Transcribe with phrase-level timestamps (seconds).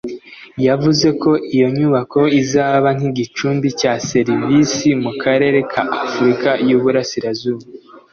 [0.67, 7.65] yavuze ko iyo nyubako izaba nk’igicumbi cya serivisi mu karere ka Afurika y’Uburasirazuba